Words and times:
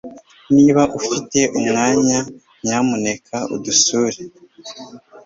Niba 0.55 0.81
ufite 0.99 1.39
umwanya, 1.59 2.19
nyamuneka 2.65 3.37
udusure 3.55 4.19